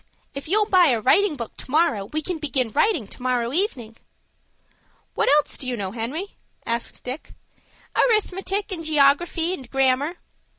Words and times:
If 0.33 0.47
you'll 0.47 0.65
buy 0.65 0.87
a 0.87 0.99
writing 0.99 1.35
book 1.35 1.55
to 1.57 1.69
morrow, 1.69 2.05
we 2.11 2.23
can 2.23 2.39
begin 2.39 2.71
writing 2.71 3.05
to 3.05 3.21
morrow 3.21 3.53
evening." 3.53 3.97
"What 5.13 5.29
else 5.37 5.59
do 5.59 5.67
you 5.67 5.77
know, 5.77 5.91
Henry?" 5.91 6.37
asked 6.65 7.03
Dick. 7.03 7.35
"Arithmetic, 7.95 8.71
and 8.71 8.83
geography, 8.83 9.53
and 9.53 9.69
grammar." 9.69 10.15